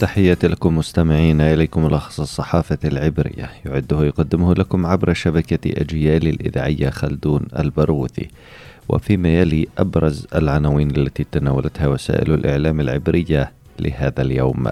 تحياتي 0.00 0.48
لكم 0.48 0.78
مستمعين 0.78 1.40
إليكم 1.40 1.84
ملخص 1.84 2.20
الصحافة 2.20 2.78
العبرية. 2.84 3.50
يعده 3.66 4.04
يقدمه 4.04 4.54
لكم 4.54 4.86
عبر 4.86 5.14
شبكة 5.14 5.80
أجيال 5.80 6.28
الإذاعية 6.28 6.90
خلدون 6.90 7.42
البروثي 7.58 8.28
وفيما 8.88 9.28
يلي 9.28 9.68
أبرز 9.78 10.26
العناوين 10.34 10.90
التي 10.90 11.24
تناولتها 11.32 11.86
وسائل 11.86 12.34
الإعلام 12.34 12.80
العبرية 12.80 13.52
لهذا 13.80 14.22
اليوم. 14.22 14.68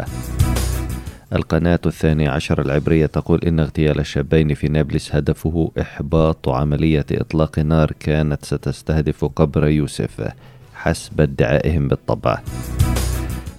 القناة 1.33 1.81
الثانية 1.87 2.31
عشر 2.31 2.61
العبرية 2.61 3.07
تقول 3.07 3.41
إن 3.45 3.61
اغتيال 3.61 4.01
الشابين 4.01 4.55
في 4.55 4.69
نابلس 4.69 5.15
هدفه 5.15 5.71
إحباط 5.81 6.49
عملية 6.49 7.07
إطلاق 7.13 7.59
نار 7.59 7.93
كانت 8.01 8.45
ستستهدف 8.45 9.25
قبر 9.25 9.69
يوسف 9.69 10.29
حسب 10.75 11.21
ادعائهم 11.21 11.89
بالطبع. 11.89 12.39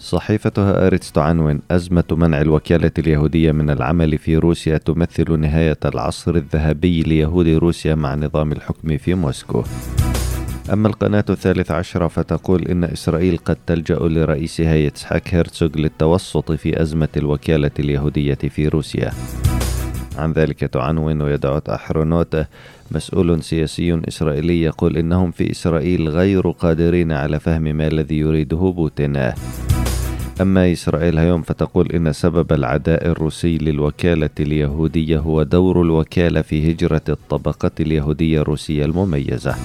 صحيفتها 0.05 0.87
أريتس 0.87 1.11
تعنون 1.11 1.61
أزمة 1.71 2.03
منع 2.11 2.41
الوكالة 2.41 2.91
اليهودية 2.97 3.51
من 3.51 3.69
العمل 3.69 4.17
في 4.17 4.37
روسيا 4.37 4.77
تمثل 4.77 5.39
نهاية 5.39 5.77
العصر 5.85 6.35
الذهبي 6.35 7.01
ليهود 7.03 7.47
روسيا 7.47 7.95
مع 7.95 8.15
نظام 8.15 8.51
الحكم 8.51 8.97
في 8.97 9.13
موسكو. 9.13 9.63
أما 10.73 10.87
القناة 10.87 11.25
الثالث 11.29 11.71
عشرة 11.71 12.07
فتقول 12.07 12.67
إن 12.67 12.83
إسرائيل 12.83 13.37
قد 13.37 13.57
تلجأ 13.67 13.95
لرئيسها 13.95 14.75
يتسحاك 14.75 15.33
هيرتسوغ 15.33 15.69
للتوسط 15.75 16.51
في 16.51 16.81
أزمة 16.81 17.09
الوكالة 17.17 17.71
اليهودية 17.79 18.33
في 18.49 18.67
روسيا. 18.67 19.11
عن 20.17 20.31
ذلك 20.31 20.59
تعنون 20.59 21.21
ويدعوت 21.21 21.69
أحرونوت 21.69 22.45
مسؤول 22.91 23.43
سياسي 23.43 24.01
إسرائيلي 24.07 24.61
يقول 24.61 24.97
إنهم 24.97 25.31
في 25.31 25.51
إسرائيل 25.51 26.09
غير 26.09 26.51
قادرين 26.51 27.11
على 27.11 27.39
فهم 27.39 27.63
ما 27.63 27.87
الذي 27.87 28.17
يريده 28.17 28.73
بوتين. 28.75 29.31
أما 30.41 30.71
إسرائيل 30.71 31.17
هيوم 31.19 31.41
فتقول 31.41 31.91
إن 31.91 32.13
سبب 32.13 32.53
العداء 32.53 33.07
الروسي 33.07 33.57
للوكالة 33.57 34.29
اليهودية 34.39 35.17
هو 35.17 35.43
دور 35.43 35.81
الوكالة 35.81 36.41
في 36.41 36.71
هجرة 36.71 37.01
الطبقة 37.09 37.71
اليهودية 37.79 38.41
الروسية 38.41 38.85
المميزة. 38.85 39.55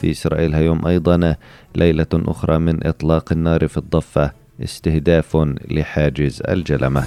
في 0.00 0.10
إسرائيل 0.10 0.54
هيوم 0.54 0.86
أيضا 0.86 1.36
ليلة 1.76 2.06
أخرى 2.14 2.58
من 2.58 2.86
إطلاق 2.86 3.32
النار 3.32 3.68
في 3.68 3.76
الضفة 3.78 4.32
استهداف 4.64 5.36
لحاجز 5.70 6.42
الجلمة. 6.48 7.04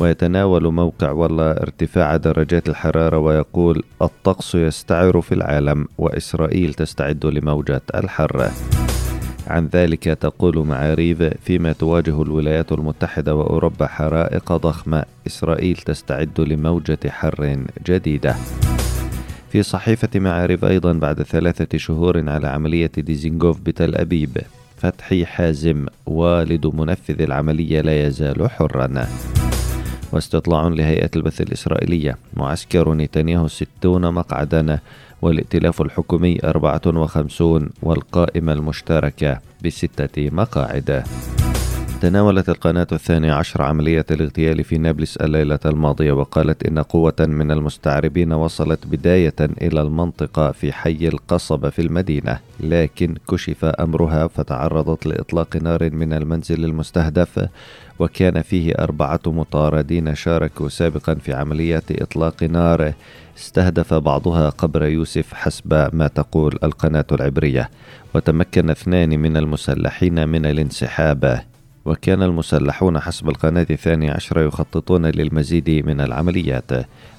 ويتناول 0.00 0.72
موقع 0.72 1.10
والله 1.10 1.50
ارتفاع 1.50 2.16
درجات 2.16 2.68
الحرارة 2.68 3.18
ويقول 3.18 3.82
الطقس 4.02 4.54
يستعر 4.54 5.20
في 5.20 5.34
العالم 5.34 5.86
وإسرائيل 5.98 6.74
تستعد 6.74 7.26
لموجة 7.26 7.82
الحر. 7.94 8.50
عن 9.46 9.66
ذلك 9.66 10.04
تقول 10.04 10.58
معاريف 10.66 11.22
فيما 11.22 11.72
تواجه 11.72 12.22
الولايات 12.22 12.72
المتحدة 12.72 13.34
وأوروبا 13.34 13.86
حرائق 13.86 14.52
ضخمة. 14.52 15.04
إسرائيل 15.26 15.76
تستعد 15.76 16.40
لموجة 16.40 16.98
حر 17.08 17.56
جديدة. 17.86 18.36
في 19.50 19.62
صحيفة 19.62 20.20
معارف 20.20 20.64
أيضا 20.64 20.92
بعد 20.92 21.22
ثلاثة 21.22 21.78
شهور 21.78 22.30
على 22.30 22.48
عملية 22.48 22.90
ديزينغوف 22.96 23.60
بتل 23.60 23.94
أبيب 23.94 24.38
فتحي 24.76 25.26
حازم 25.26 25.86
والد 26.06 26.66
منفذ 26.66 27.22
العملية 27.22 27.80
لا 27.80 28.06
يزال 28.06 28.50
حرا. 28.50 29.06
واستطلاع 30.12 30.68
لهيئة 30.68 31.10
البث 31.16 31.40
الإسرائيلية 31.40 32.16
معسكر 32.34 32.94
نتنياهو 32.94 33.48
ستون 33.48 34.14
مقعدا 34.14 34.78
والائتلاف 35.22 35.82
الحكومي 35.82 36.38
54 36.44 37.70
والقائمة 37.82 38.52
المشتركة 38.52 39.40
بستة 39.64 40.30
مقاعد. 40.30 41.04
تناولت 42.02 42.48
القناة 42.48 42.86
الثانية 42.92 43.32
عشر 43.32 43.62
عملية 43.62 44.06
الاغتيال 44.10 44.64
في 44.64 44.78
نابلس 44.78 45.16
الليلة 45.16 45.58
الماضية 45.64 46.12
وقالت 46.12 46.66
إن 46.66 46.78
قوة 46.78 47.14
من 47.20 47.50
المستعربين 47.50 48.32
وصلت 48.32 48.86
بداية 48.86 49.34
إلى 49.40 49.80
المنطقة 49.80 50.52
في 50.52 50.72
حي 50.72 51.08
القصبة 51.08 51.70
في 51.70 51.82
المدينة 51.82 52.38
لكن 52.60 53.14
كشف 53.30 53.64
أمرها 53.64 54.26
فتعرضت 54.26 55.06
لإطلاق 55.06 55.56
نار 55.56 55.90
من 55.90 56.12
المنزل 56.12 56.64
المستهدف 56.64 57.48
وكان 57.98 58.42
فيه 58.42 58.72
أربعة 58.72 59.20
مطاردين 59.26 60.14
شاركوا 60.14 60.68
سابقا 60.68 61.14
في 61.14 61.32
عمليات 61.32 62.02
إطلاق 62.02 62.42
نار. 62.42 62.92
استهدف 63.38 63.94
بعضها 63.94 64.48
قبر 64.48 64.84
يوسف 64.84 65.34
حسب 65.34 65.90
ما 65.92 66.06
تقول 66.08 66.58
القناة 66.64 67.06
العبرية 67.12 67.70
وتمكن 68.14 68.70
اثنان 68.70 69.18
من 69.20 69.36
المسلحين 69.36 70.28
من 70.28 70.46
الانسحاب. 70.46 71.51
وكان 71.84 72.22
المسلحون 72.22 73.00
حسب 73.00 73.28
القناة 73.28 73.66
الثانية 73.70 74.12
عشرة 74.12 74.40
يخططون 74.40 75.06
للمزيد 75.06 75.70
من 75.70 76.00
العمليات. 76.00 76.70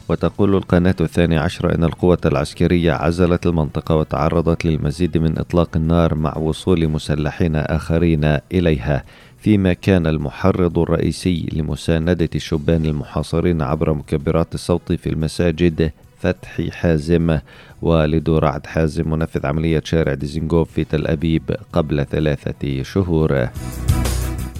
وتقول 0.10 0.56
القناة 0.56 0.96
الثانية 1.02 1.40
عشرة 1.40 1.76
أن 1.76 1.84
القوة 1.84 2.18
العسكرية 2.26 2.92
عزلت 2.92 3.46
المنطقة 3.46 3.96
وتعرضت 3.96 4.66
للمزيد 4.66 5.18
من 5.18 5.40
إطلاق 5.40 5.70
النار 5.76 6.16
مع 6.16 6.38
وصول 6.38 6.88
مسلحين 6.88 7.56
آخرين 7.56 8.38
إليها. 8.54 9.04
فيما 9.40 9.74
كان 9.74 10.08
المحرض 10.08 10.80
الرئيسي 10.80 11.50
لمساندة 11.54 12.30
الشبان 12.36 12.86
المحاصرين 12.86 13.62
عبر 13.62 13.94
مكبرات 13.94 14.54
الصوت 14.54 14.94
في 14.94 15.10
المساجد 15.10 15.92
فتحي 16.20 16.72
حازم 16.72 17.40
والد 17.82 18.30
رعد 18.30 18.68
حازم 18.68 19.10
منفذ 19.10 19.46
عملية 19.46 19.82
شارع 19.86 20.14
ديزنجوف 20.14 20.72
في 20.72 20.84
تل 20.84 21.08
أبيب 21.08 21.56
قبل 21.74 22.06
ثلاثة 22.06 22.84
شهور. 22.84 23.50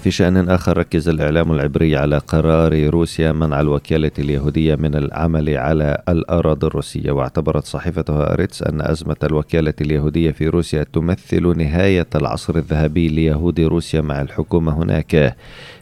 في 0.04 0.10
شأن 0.10 0.48
آخر 0.48 0.78
ركز 0.78 1.08
الإعلام 1.08 1.52
العبري 1.52 1.96
على 1.96 2.18
قرار 2.18 2.86
روسيا 2.90 3.32
منع 3.32 3.60
الوكالة 3.60 4.10
اليهودية 4.18 4.74
من 4.74 4.94
العمل 4.94 5.56
على 5.56 6.02
الأراضي 6.08 6.66
الروسية. 6.66 7.10
واعتبرت 7.10 7.64
صحيفتها 7.64 8.32
أريتس 8.32 8.62
أن 8.62 8.80
أزمة 8.80 9.16
الوكالة 9.22 9.74
اليهودية 9.80 10.30
في 10.30 10.48
روسيا 10.48 10.82
تمثل 10.92 11.58
نهاية 11.58 12.06
العصر 12.14 12.56
الذهبي 12.56 13.08
ليهود 13.08 13.60
روسيا 13.60 14.00
مع 14.00 14.20
الحكومة 14.20 14.82
هناك. 14.82 15.36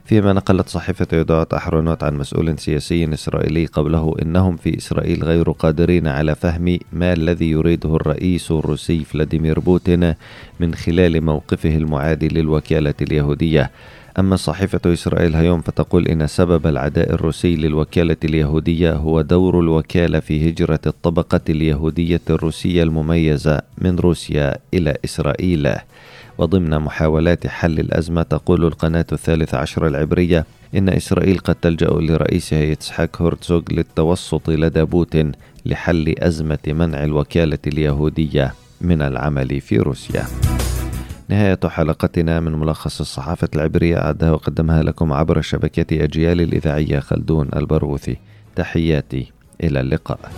فيما 0.05 0.33
نقلت 0.33 0.69
صحيفة 0.69 1.07
يودوت 1.13 1.55
أحرونوت 1.55 2.03
عن 2.05 2.15
مسؤول 2.15 2.59
سياسي 2.59 3.15
إسرائيلي 3.15 3.67
قبله 3.67 4.15
إنهم 4.23 4.57
في 4.57 4.79
إسرائيل 4.79 5.25
غير 5.25 5.51
قادرين 5.51 6.07
على 6.07 6.35
فهم 6.35 6.79
ما 6.93 7.13
الذي 7.13 7.51
يريده 7.51 7.97
الرئيس 7.97 8.51
الروسي 8.51 9.05
فلاديمير 9.05 9.61
بوتين 9.61 10.15
من 10.61 10.75
خلال 10.75 11.25
موقفه 11.25 11.77
المعادي 11.77 12.29
للوكالة 12.29 12.95
اليهودية. 13.03 13.71
أما 14.19 14.37
صحيفة 14.37 14.93
إسرائيل 14.93 15.35
هيوم 15.35 15.61
فتقول 15.61 16.09
إن 16.09 16.27
سبب 16.27 16.67
العداء 16.67 17.15
الروسي 17.15 17.57
للوكالة 17.57 18.17
اليهودية 18.25 18.93
هو 18.93 19.21
دور 19.21 19.61
الوكالة 19.61 20.21
في 20.21 20.51
هجرة 20.51 20.81
الطبقة 20.87 21.41
اليهودية 21.49 22.21
الروسية 22.31 22.83
المميزة 22.83 23.61
من 23.79 23.99
روسيا 23.99 24.57
إلى 24.75 24.97
إسرائيل 25.05 25.73
وضمن 26.39 26.79
محاولات 26.79 27.47
حل 27.47 27.81
الأزمة 27.81 28.23
تقول 28.23 28.65
القناة 28.65 29.07
الثالث 29.13 29.55
عشر 29.55 29.87
العبرية 29.87 30.47
إن 30.75 30.89
إسرائيل 30.89 31.39
قد 31.39 31.55
تلجأ 31.55 31.87
لرئيسها 31.87 32.63
يتسحاك 32.63 33.17
هورتزوغ 33.21 33.63
للتوسط 33.71 34.51
لدى 34.51 34.85
بوتين 34.85 35.33
لحل 35.67 36.15
أزمة 36.19 36.59
منع 36.67 37.05
الوكالة 37.05 37.59
اليهودية 37.67 38.55
من 38.81 39.03
العمل 39.03 39.61
في 39.61 39.79
روسيا. 39.79 40.52
نهاية 41.33 41.59
حلقتنا 41.65 42.41
من 42.41 42.53
ملخص 42.53 43.01
الصحافة 43.01 43.49
العبرية 43.55 43.99
أعدها 43.99 44.31
وقدمها 44.31 44.83
لكم 44.83 45.13
عبر 45.13 45.41
شبكة 45.41 46.05
أجيال 46.05 46.41
الإذاعية 46.41 47.01
خلدون 47.01 47.49
البروثي. 47.57 48.17
تحياتي 48.57 49.33
إلى 49.63 49.81
اللقاء. 49.81 50.33